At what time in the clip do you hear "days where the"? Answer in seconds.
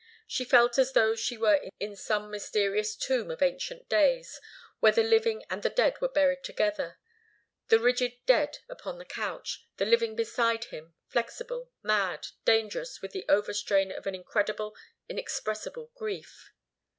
3.87-5.03